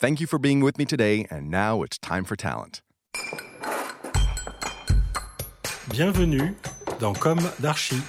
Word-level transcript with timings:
Thank 0.00 0.18
you 0.18 0.26
for 0.26 0.38
being 0.38 0.60
with 0.60 0.78
me 0.78 0.86
today, 0.86 1.26
and 1.28 1.50
now 1.50 1.82
it's 1.82 1.98
time 1.98 2.24
for 2.24 2.34
talent. 2.34 2.80
Bienvenue 5.90 6.54
dans 6.98 7.14
Comme 7.18 7.46
d'Archi. 7.60 8.00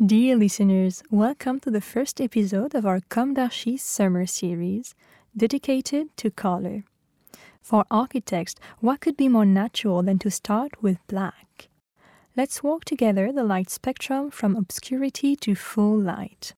Dear 0.00 0.36
listeners, 0.36 1.02
welcome 1.10 1.58
to 1.58 1.72
the 1.72 1.80
first 1.80 2.20
episode 2.20 2.76
of 2.76 2.86
our 2.86 3.00
Comme 3.08 3.34
d'Archi 3.34 3.76
summer 3.76 4.24
series 4.24 4.94
dedicated 5.36 6.16
to 6.16 6.30
color. 6.30 6.84
For 7.60 7.86
architects, 7.90 8.54
what 8.78 9.00
could 9.00 9.16
be 9.16 9.28
more 9.28 9.44
natural 9.44 10.04
than 10.04 10.20
to 10.20 10.30
start 10.30 10.80
with 10.80 11.04
black? 11.08 11.66
Let's 12.36 12.62
walk 12.62 12.84
together 12.84 13.32
the 13.32 13.42
light 13.42 13.68
spectrum 13.68 14.30
from 14.30 14.54
obscurity 14.54 15.34
to 15.34 15.56
full 15.56 15.98
light. 15.98 16.54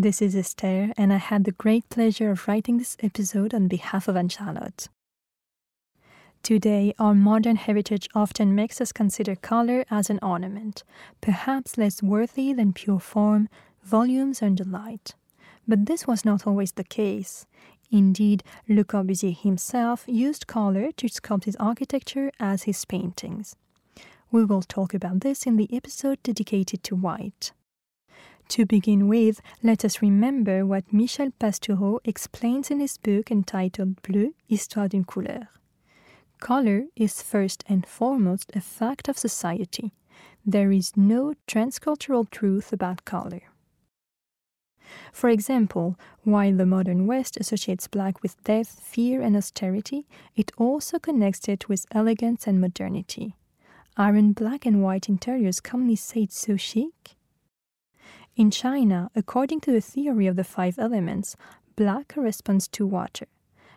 This 0.00 0.22
is 0.22 0.34
Esther, 0.34 0.94
and 0.96 1.12
I 1.12 1.18
had 1.18 1.44
the 1.44 1.52
great 1.52 1.86
pleasure 1.90 2.30
of 2.30 2.48
writing 2.48 2.78
this 2.78 2.96
episode 3.02 3.52
on 3.52 3.68
behalf 3.68 4.08
of 4.08 4.16
Anne 4.16 4.30
Charlotte. 4.30 4.88
Today, 6.42 6.94
our 6.98 7.12
modern 7.12 7.56
heritage 7.56 8.08
often 8.14 8.54
makes 8.54 8.80
us 8.80 8.92
consider 8.92 9.36
color 9.36 9.84
as 9.90 10.08
an 10.08 10.18
ornament, 10.22 10.84
perhaps 11.20 11.76
less 11.76 12.02
worthy 12.02 12.54
than 12.54 12.72
pure 12.72 12.98
form, 12.98 13.50
volumes, 13.82 14.40
and 14.40 14.56
delight. 14.56 15.16
But 15.68 15.84
this 15.84 16.06
was 16.06 16.24
not 16.24 16.46
always 16.46 16.72
the 16.72 16.84
case. 16.84 17.44
Indeed, 17.90 18.42
Le 18.70 18.84
Corbusier 18.84 19.36
himself 19.36 20.04
used 20.06 20.46
color 20.46 20.92
to 20.92 21.08
sculpt 21.08 21.44
his 21.44 21.56
architecture 21.56 22.32
as 22.40 22.62
his 22.62 22.86
paintings. 22.86 23.54
We 24.30 24.46
will 24.46 24.62
talk 24.62 24.94
about 24.94 25.20
this 25.20 25.44
in 25.44 25.58
the 25.58 25.68
episode 25.70 26.22
dedicated 26.22 26.82
to 26.84 26.96
white. 26.96 27.52
To 28.50 28.66
begin 28.66 29.06
with, 29.06 29.40
let 29.62 29.84
us 29.84 30.02
remember 30.02 30.66
what 30.66 30.92
Michel 30.92 31.30
Pastoureau 31.38 32.00
explains 32.04 32.68
in 32.68 32.80
his 32.80 32.98
book 32.98 33.30
entitled 33.30 34.02
Bleu, 34.02 34.34
Histoire 34.48 34.88
d'une 34.88 35.04
couleur. 35.04 35.46
Color 36.40 36.86
is 36.96 37.22
first 37.22 37.62
and 37.68 37.86
foremost 37.86 38.50
a 38.52 38.60
fact 38.60 39.08
of 39.08 39.16
society. 39.16 39.92
There 40.44 40.72
is 40.72 40.96
no 40.96 41.34
transcultural 41.46 42.28
truth 42.28 42.72
about 42.72 43.04
color. 43.04 43.42
For 45.12 45.30
example, 45.30 45.96
while 46.24 46.56
the 46.56 46.66
modern 46.66 47.06
West 47.06 47.36
associates 47.36 47.86
black 47.86 48.20
with 48.20 48.42
death, 48.42 48.80
fear, 48.80 49.22
and 49.22 49.36
austerity, 49.36 50.08
it 50.34 50.50
also 50.58 50.98
connects 50.98 51.46
it 51.46 51.68
with 51.68 51.86
elegance 51.92 52.48
and 52.48 52.60
modernity. 52.60 53.36
Aren't 53.96 54.34
black 54.34 54.66
and 54.66 54.82
white 54.82 55.08
interiors 55.08 55.60
commonly 55.60 55.94
said 55.94 56.32
so 56.32 56.56
chic? 56.56 57.16
In 58.40 58.50
China, 58.50 59.10
according 59.14 59.60
to 59.60 59.70
the 59.70 59.82
theory 59.82 60.26
of 60.26 60.36
the 60.36 60.44
five 60.44 60.78
elements, 60.78 61.36
black 61.76 62.14
corresponds 62.14 62.68
to 62.68 62.86
water, 62.86 63.26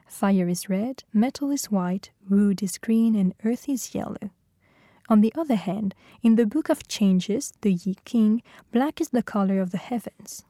Fire 0.07 0.47
is 0.47 0.69
red, 0.69 1.03
metal 1.11 1.51
is 1.51 1.65
white, 1.65 2.11
wood 2.29 2.63
is 2.63 2.77
green, 2.77 3.13
and 3.13 3.33
earth 3.43 3.67
is 3.67 3.93
yellow. 3.93 4.29
On 5.09 5.19
the 5.19 5.33
other 5.35 5.57
hand, 5.57 5.93
in 6.21 6.35
the 6.35 6.45
Book 6.45 6.69
of 6.69 6.87
Changes, 6.87 7.51
the 7.59 7.73
Yi 7.73 7.97
King, 8.05 8.41
black 8.71 9.01
is 9.01 9.09
the 9.09 9.21
color 9.21 9.59
of 9.59 9.71
the 9.71 9.77
heavens. 9.77 10.45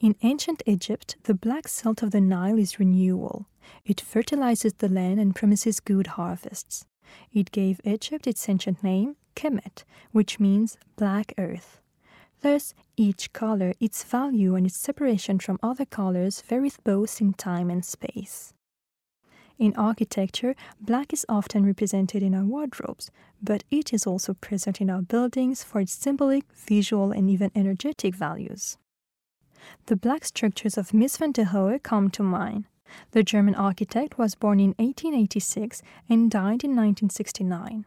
In 0.00 0.16
ancient 0.22 0.62
Egypt, 0.64 1.16
the 1.24 1.34
black 1.34 1.68
silt 1.68 2.02
of 2.02 2.10
the 2.10 2.22
Nile 2.22 2.58
is 2.58 2.78
renewal. 2.78 3.44
It 3.84 4.00
fertilizes 4.00 4.72
the 4.78 4.88
land 4.88 5.20
and 5.20 5.36
promises 5.36 5.78
good 5.78 6.06
harvests. 6.16 6.86
It 7.34 7.52
gave 7.52 7.82
Egypt 7.84 8.26
its 8.26 8.48
ancient 8.48 8.82
name, 8.82 9.16
Kemet, 9.36 9.84
which 10.12 10.40
means 10.40 10.78
black 10.96 11.34
earth. 11.36 11.82
Thus, 12.44 12.74
each 12.98 13.32
color, 13.32 13.72
its 13.80 14.04
value 14.04 14.54
and 14.54 14.66
its 14.66 14.76
separation 14.76 15.38
from 15.38 15.58
other 15.62 15.86
colors 15.86 16.42
varies 16.42 16.76
both 16.76 17.22
in 17.22 17.32
time 17.32 17.70
and 17.70 17.82
space. 17.82 18.52
In 19.58 19.74
architecture, 19.76 20.54
black 20.78 21.14
is 21.14 21.24
often 21.26 21.64
represented 21.64 22.22
in 22.22 22.34
our 22.34 22.44
wardrobes, 22.44 23.10
but 23.42 23.64
it 23.70 23.94
is 23.94 24.06
also 24.06 24.34
present 24.34 24.82
in 24.82 24.90
our 24.90 25.00
buildings 25.00 25.64
for 25.64 25.80
its 25.80 25.94
symbolic, 25.94 26.44
visual, 26.52 27.12
and 27.12 27.30
even 27.30 27.50
energetic 27.54 28.14
values. 28.14 28.76
The 29.86 29.96
black 29.96 30.26
structures 30.26 30.76
of 30.76 30.92
Mies 30.92 31.16
van 31.16 31.32
der 31.32 31.46
Rohe 31.46 31.82
come 31.82 32.10
to 32.10 32.22
mind. 32.22 32.66
The 33.12 33.22
German 33.22 33.54
architect 33.54 34.18
was 34.18 34.34
born 34.34 34.60
in 34.60 34.74
1886 34.76 35.80
and 36.10 36.30
died 36.30 36.62
in 36.62 36.76
1969. 36.76 37.86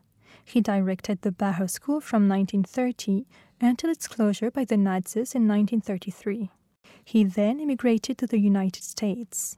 He 0.50 0.62
directed 0.62 1.24
the 1.24 1.34
Bauhaus 1.34 1.72
School 1.72 2.00
from 2.00 2.30
1930 2.30 3.26
until 3.60 3.90
its 3.90 4.08
closure 4.08 4.50
by 4.50 4.64
the 4.64 4.78
Nazis 4.78 5.36
in 5.36 5.46
1933. 5.46 6.50
He 7.04 7.26
then 7.26 7.60
immigrated 7.60 8.18
to 8.18 8.28
the 8.28 8.40
United 8.40 8.82
States. 8.82 9.58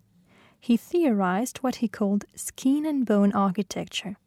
He 0.59 0.78
theorized 0.78 1.59
what 1.59 1.75
he 1.75 1.88
called 1.88 2.25
skin 2.33 2.88
and 2.88 3.05
bone 3.05 3.31
architecture, 3.33 4.17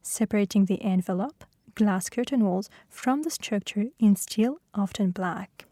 separating 0.00 0.64
the 0.64 0.80
envelope, 0.80 1.44
glass 1.74 2.08
curtain 2.08 2.42
walls, 2.42 2.70
from 2.88 3.22
the 3.22 3.30
structure 3.30 3.88
in 3.98 4.16
steel, 4.16 4.56
often 4.72 5.10
black. 5.10 5.66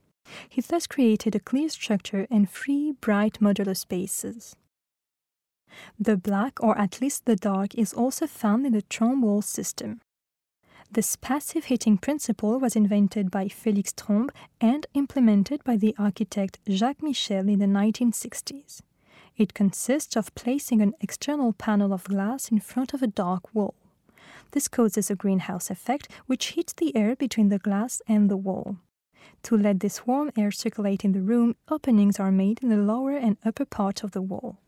He 0.51 0.61
thus 0.61 0.87
created 0.87 1.35
a 1.35 1.41
clear 1.41 1.71
structure 1.71 2.27
and 2.31 2.51
free, 2.51 2.93
bright 3.01 3.39
modular 3.41 3.75
spaces. 3.75 4.55
The 5.99 6.19
black, 6.19 6.63
or 6.63 6.77
at 6.77 7.01
least 7.01 7.25
the 7.25 7.35
dark, 7.35 7.75
is 7.75 7.95
also 7.95 8.27
found 8.27 8.67
in 8.67 8.75
the 8.75 8.83
Trombe 8.83 9.23
wall 9.23 9.41
system. 9.41 10.03
This 10.91 11.17
passive 11.17 11.65
heating 11.65 11.99
principle 11.99 12.61
was 12.61 12.77
invented 12.77 13.31
by 13.31 13.47
Félix 13.47 13.95
Trombe 13.95 14.31
and 14.61 14.87
implemented 14.95 15.65
by 15.65 15.77
the 15.77 15.95
architect 15.99 16.59
Jacques 16.69 17.03
Michel 17.03 17.49
in 17.49 17.59
the 17.59 17.67
1960s. 17.67 18.81
It 19.37 19.55
consists 19.55 20.15
of 20.15 20.35
placing 20.37 20.81
an 20.83 20.95
external 21.01 21.53
panel 21.53 21.93
of 21.93 22.05
glass 22.05 22.51
in 22.51 22.61
front 22.61 22.95
of 22.95 23.03
a 23.03 23.09
dark 23.09 23.53
wall. 23.53 23.75
This 24.53 24.69
causes 24.69 25.11
a 25.11 25.17
greenhouse 25.17 25.69
effect 25.69 26.09
which 26.27 26.47
heats 26.55 26.73
the 26.73 26.95
air 26.95 27.17
between 27.17 27.49
the 27.49 27.59
glass 27.59 28.01
and 28.07 28.31
the 28.31 28.37
wall. 28.37 28.77
To 29.45 29.57
let 29.57 29.81
this 29.81 30.07
warm 30.07 30.31
air 30.37 30.53
circulate 30.53 31.05
in 31.05 31.13
the 31.13 31.23
room, 31.23 31.57
openings 31.69 32.21
are 32.21 32.31
made 32.31 32.63
in 32.63 32.69
the 32.69 32.77
lower 32.77 33.17
and 33.17 33.37
upper 33.45 33.65
part 33.65 34.05
of 34.05 34.13
the 34.13 34.23
wall. 34.23 34.59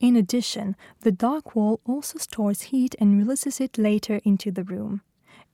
In 0.00 0.16
addition, 0.16 0.76
the 1.00 1.12
dark 1.12 1.56
wall 1.56 1.80
also 1.86 2.18
stores 2.18 2.62
heat 2.62 2.94
and 2.98 3.16
releases 3.16 3.60
it 3.60 3.78
later 3.78 4.20
into 4.22 4.50
the 4.50 4.64
room. 4.64 5.00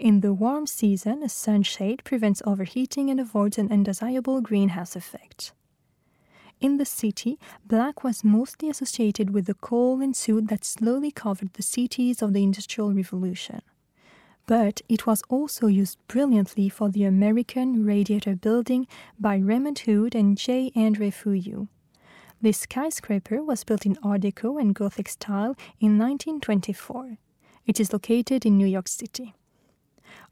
In 0.03 0.19
the 0.19 0.35
warm 0.35 0.67
season, 0.67 1.23
a 1.23 1.29
sunshade 1.29 2.03
prevents 2.03 2.43
overheating 2.45 3.09
and 3.09 3.21
avoids 3.21 3.57
an 3.57 3.71
undesirable 3.71 4.41
greenhouse 4.41 4.97
effect. 4.97 5.53
In 6.61 6.79
the 6.79 6.85
city, 6.85 7.39
black 7.65 8.03
was 8.03 8.25
mostly 8.25 8.69
associated 8.69 9.31
with 9.31 9.47
the 9.47 9.55
coal 9.55 10.01
and 10.01 10.17
soot 10.17 10.49
that 10.49 10.65
slowly 10.65 11.13
covered 11.13 11.53
the 11.53 11.63
cities 11.63 12.21
of 12.21 12.33
the 12.33 12.43
Industrial 12.43 12.93
Revolution. 12.93 13.63
But 14.45 14.81
it 14.89 15.07
was 15.07 15.23
also 15.29 15.69
used 15.69 15.99
brilliantly 16.09 16.69
for 16.69 16.89
the 16.89 17.05
American 17.05 17.85
Radiator 17.85 18.35
Building 18.35 18.89
by 19.21 19.37
Raymond 19.37 19.79
Hood 19.79 20.17
and 20.17 20.37
J. 20.37 20.73
Andre 20.75 21.13
Fouilhoux. 21.13 21.69
This 22.41 22.59
skyscraper 22.59 23.41
was 23.41 23.63
built 23.63 23.87
in 23.87 23.97
Art 24.03 24.23
Deco 24.23 24.61
and 24.61 24.75
Gothic 24.75 25.09
style 25.09 25.55
in 25.79 25.97
1924. 25.97 27.19
It 27.67 27.79
is 27.79 27.93
located 27.93 28.45
in 28.45 28.59
New 28.59 28.67
York 28.67 28.89
City. 28.89 29.37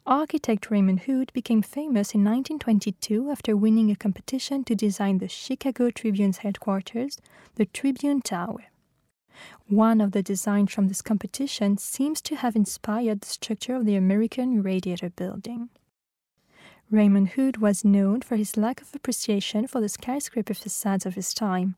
Architect 0.06 0.70
Raymond 0.70 1.00
Hood 1.00 1.32
became 1.32 1.62
famous 1.62 2.14
in 2.14 2.24
1922 2.24 3.30
after 3.30 3.56
winning 3.56 3.90
a 3.90 3.96
competition 3.96 4.64
to 4.64 4.74
design 4.74 5.18
the 5.18 5.28
Chicago 5.28 5.90
Tribune's 5.90 6.38
headquarters, 6.38 7.18
the 7.56 7.66
Tribune 7.66 8.22
Tower. 8.22 8.64
One 9.68 10.00
of 10.00 10.12
the 10.12 10.22
designs 10.22 10.72
from 10.72 10.88
this 10.88 11.02
competition 11.02 11.78
seems 11.78 12.20
to 12.22 12.36
have 12.36 12.56
inspired 12.56 13.20
the 13.20 13.28
structure 13.28 13.74
of 13.76 13.84
the 13.84 13.96
American 13.96 14.62
Radiator 14.62 15.10
Building. 15.10 15.68
Raymond 16.90 17.30
Hood 17.30 17.58
was 17.58 17.84
known 17.84 18.20
for 18.22 18.36
his 18.36 18.56
lack 18.56 18.80
of 18.80 18.92
appreciation 18.94 19.68
for 19.68 19.80
the 19.80 19.88
skyscraper 19.88 20.54
facades 20.54 21.06
of 21.06 21.14
his 21.14 21.32
time. 21.32 21.76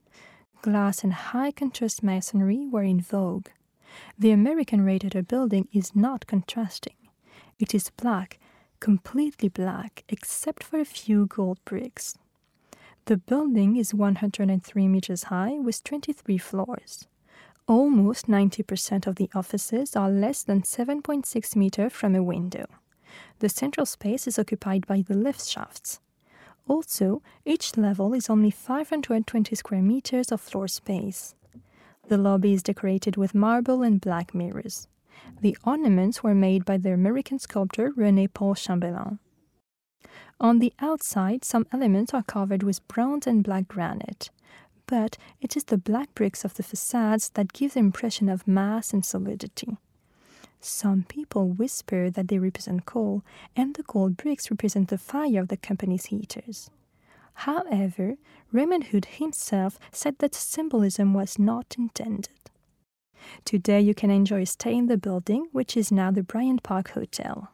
Glass 0.62 1.04
and 1.04 1.12
high 1.12 1.50
contrast 1.50 2.02
masonry 2.02 2.66
were 2.66 2.82
in 2.82 3.00
vogue. 3.00 3.48
The 4.18 4.30
American 4.30 4.84
Radiator 4.84 5.22
Building 5.22 5.68
is 5.72 5.94
not 5.94 6.26
contrasting. 6.26 6.94
It 7.62 7.76
is 7.76 7.90
black, 7.90 8.40
completely 8.80 9.48
black, 9.48 10.02
except 10.08 10.64
for 10.64 10.80
a 10.80 10.84
few 10.84 11.26
gold 11.26 11.60
bricks. 11.64 12.18
The 13.04 13.16
building 13.16 13.76
is 13.76 13.94
103 13.94 14.88
meters 14.88 15.22
high 15.30 15.60
with 15.60 15.84
23 15.84 16.38
floors. 16.38 17.06
Almost 17.68 18.26
90% 18.26 19.06
of 19.06 19.14
the 19.14 19.30
offices 19.32 19.94
are 19.94 20.10
less 20.10 20.42
than 20.42 20.62
7.6 20.62 21.54
meters 21.54 21.92
from 21.92 22.16
a 22.16 22.22
window. 22.24 22.66
The 23.38 23.48
central 23.48 23.86
space 23.86 24.26
is 24.26 24.40
occupied 24.40 24.84
by 24.88 25.02
the 25.02 25.14
lift 25.14 25.46
shafts. 25.46 26.00
Also, 26.66 27.22
each 27.44 27.76
level 27.76 28.12
is 28.12 28.28
only 28.28 28.50
520 28.50 29.54
square 29.54 29.82
meters 29.82 30.32
of 30.32 30.40
floor 30.40 30.66
space. 30.66 31.36
The 32.08 32.18
lobby 32.18 32.54
is 32.54 32.64
decorated 32.64 33.16
with 33.16 33.36
marble 33.36 33.82
and 33.82 34.00
black 34.00 34.34
mirrors. 34.34 34.88
The 35.40 35.56
ornaments 35.64 36.22
were 36.22 36.34
made 36.34 36.64
by 36.64 36.76
the 36.78 36.92
American 36.92 37.38
sculptor 37.38 37.92
René 37.92 38.32
Paul 38.32 38.54
Chambellan. 38.54 39.18
On 40.40 40.58
the 40.58 40.72
outside, 40.80 41.44
some 41.44 41.66
elements 41.72 42.12
are 42.12 42.22
covered 42.22 42.62
with 42.62 42.86
bronze 42.88 43.26
and 43.26 43.44
black 43.44 43.68
granite, 43.68 44.30
but 44.86 45.16
it 45.40 45.56
is 45.56 45.64
the 45.64 45.78
black 45.78 46.14
bricks 46.14 46.44
of 46.44 46.54
the 46.54 46.62
facades 46.62 47.30
that 47.30 47.52
give 47.52 47.74
the 47.74 47.80
impression 47.80 48.28
of 48.28 48.48
mass 48.48 48.92
and 48.92 49.04
solidity. 49.04 49.76
Some 50.60 51.04
people 51.04 51.48
whisper 51.48 52.10
that 52.10 52.28
they 52.28 52.38
represent 52.38 52.86
coal, 52.86 53.22
and 53.56 53.74
the 53.74 53.82
gold 53.82 54.16
bricks 54.16 54.50
represent 54.50 54.88
the 54.88 54.98
fire 54.98 55.40
of 55.40 55.48
the 55.48 55.56
company's 55.56 56.06
heaters. 56.06 56.70
However, 57.34 58.16
Raymond 58.52 58.84
Hood 58.84 59.06
himself 59.06 59.78
said 59.90 60.18
that 60.18 60.34
symbolism 60.34 61.14
was 61.14 61.38
not 61.38 61.74
intended. 61.78 62.50
Today 63.44 63.80
you 63.80 63.94
can 63.94 64.10
enjoy 64.10 64.42
a 64.42 64.46
stay 64.46 64.74
in 64.74 64.86
the 64.86 64.96
building, 64.96 65.48
which 65.52 65.76
is 65.76 65.92
now 65.92 66.10
the 66.10 66.22
Bryant 66.22 66.62
Park 66.62 66.90
Hotel. 66.90 67.50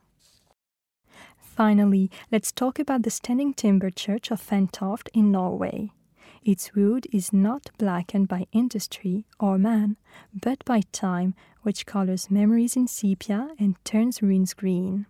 Finally, 1.38 2.10
let's 2.30 2.52
talk 2.52 2.78
about 2.78 3.02
the 3.02 3.10
standing 3.10 3.52
timber 3.52 3.90
church 3.90 4.30
of 4.30 4.40
Fantoft 4.40 5.08
in 5.12 5.32
Norway. 5.32 5.90
Its 6.44 6.74
wood 6.74 7.06
is 7.12 7.32
not 7.32 7.70
blackened 7.78 8.28
by 8.28 8.46
industry 8.52 9.26
or 9.40 9.58
man, 9.58 9.96
but 10.32 10.64
by 10.64 10.82
time, 10.92 11.34
which 11.62 11.84
colors 11.84 12.30
memories 12.30 12.76
in 12.76 12.86
sepia 12.86 13.50
and 13.58 13.74
turns 13.84 14.22
ruins 14.22 14.54
green. 14.54 15.06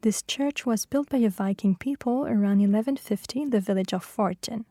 This 0.00 0.22
church 0.22 0.66
was 0.66 0.84
built 0.84 1.08
by 1.08 1.18
a 1.18 1.30
Viking 1.30 1.76
people 1.76 2.26
around 2.26 2.58
1150 2.58 3.40
in 3.42 3.50
the 3.50 3.60
village 3.60 3.94
of 3.94 4.04
Fortun. 4.04 4.64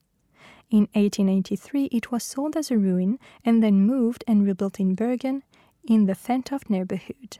In 0.71 0.87
1883, 0.93 1.89
it 1.91 2.13
was 2.13 2.23
sold 2.23 2.55
as 2.55 2.71
a 2.71 2.77
ruin 2.77 3.19
and 3.43 3.61
then 3.61 3.85
moved 3.85 4.23
and 4.25 4.45
rebuilt 4.45 4.79
in 4.79 4.95
Bergen 4.95 5.43
in 5.83 6.05
the 6.05 6.15
Fantoft 6.15 6.69
neighborhood. 6.69 7.39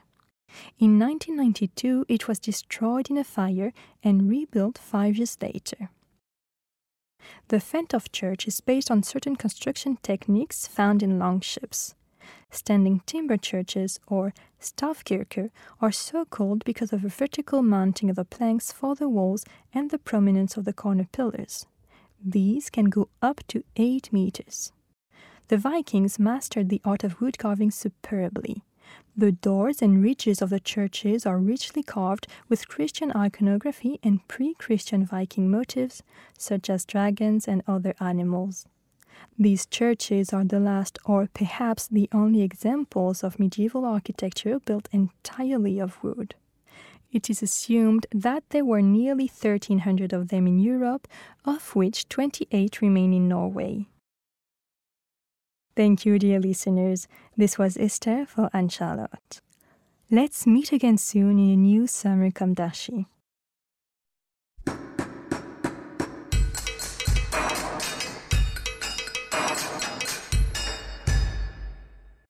In 0.78 1.00
1992, 1.00 2.08
it 2.10 2.28
was 2.28 2.40
destroyed 2.40 3.10
in 3.10 3.18
a 3.18 3.24
fire 3.24 3.72
and 4.04 4.30
rebuilt 4.30 4.78
five 4.78 5.16
years 5.16 5.38
later. 5.42 5.90
The 7.48 7.62
Fantoft 7.62 8.12
church 8.12 8.50
is 8.50 8.60
based 8.60 8.92
on 8.92 9.02
certain 9.02 9.38
construction 9.38 9.98
techniques 10.04 10.68
found 10.68 11.02
in 11.02 11.18
longships. 11.18 11.96
Standing 12.50 13.02
timber 13.06 13.38
churches, 13.38 13.98
or 14.08 14.34
stavkirker, 14.60 15.52
are 15.80 15.92
so 15.94 16.26
called 16.26 16.66
because 16.66 16.92
of 16.92 17.02
the 17.02 17.08
vertical 17.08 17.62
mounting 17.62 18.10
of 18.10 18.18
the 18.18 18.26
planks 18.26 18.74
for 18.74 18.94
the 18.94 19.08
walls 19.08 19.46
and 19.74 19.90
the 19.90 19.98
prominence 19.98 20.58
of 20.58 20.66
the 20.66 20.74
corner 20.74 21.08
pillars. 21.14 21.66
These 22.24 22.70
can 22.70 22.86
go 22.86 23.10
up 23.22 23.42
to 23.48 23.64
8 23.76 24.14
meters. 24.14 24.72
The 25.48 25.58
Vikings 25.58 26.20
mastered 26.20 26.70
the 26.70 26.82
art 26.86 27.04
of 27.04 27.20
wood 27.20 27.40
carving 27.40 27.72
superbly. 27.72 28.64
The 29.18 29.32
doors 29.32 29.82
and 29.82 30.04
ridges 30.04 30.42
of 30.42 30.50
the 30.50 30.60
churches 30.60 31.26
are 31.26 31.38
richly 31.38 31.84
carved 31.84 32.28
with 32.48 32.68
Christian 32.68 33.12
iconography 33.16 34.00
and 34.04 34.26
pre 34.28 34.54
Christian 34.54 35.06
Viking 35.06 35.50
motifs, 35.50 36.04
such 36.38 36.70
as 36.70 36.86
dragons 36.86 37.48
and 37.48 37.64
other 37.68 37.96
animals. 38.00 38.68
These 39.38 39.66
churches 39.66 40.32
are 40.32 40.44
the 40.44 40.60
last, 40.60 41.00
or 41.06 41.28
perhaps 41.34 41.88
the 41.88 42.10
only, 42.12 42.42
examples 42.42 43.24
of 43.24 43.40
medieval 43.40 43.84
architecture 43.86 44.60
built 44.60 44.88
entirely 44.92 45.80
of 45.80 46.02
wood. 46.04 46.36
It 47.12 47.30
is 47.30 47.44
assumed 47.44 48.08
that 48.14 48.44
there 48.50 48.64
were 48.64 48.82
nearly 48.82 49.26
1,300 49.26 50.14
of 50.14 50.30
them 50.30 50.48
in 50.48 50.60
Europe, 50.60 51.08
of 51.44 51.76
which 51.76 52.08
28 52.08 52.82
remain 52.82 53.14
in 53.14 53.28
Norway. 53.28 53.88
Thank 55.76 56.06
you, 56.06 56.18
dear 56.20 56.40
listeners. 56.40 57.08
This 57.36 57.58
was 57.58 57.76
Esther 57.78 58.26
for 58.26 58.50
Anne 58.54 58.70
Charlotte. 58.70 59.42
Let's 60.10 60.46
meet 60.48 60.72
again 60.72 60.98
soon 60.98 61.40
in 61.40 61.50
a 61.50 61.56
new 61.56 61.88
Summer 61.88 62.30
d'Archi. 62.30 63.08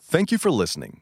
Thank 0.04 0.32
you 0.32 0.38
for 0.38 0.52
listening. 0.52 1.02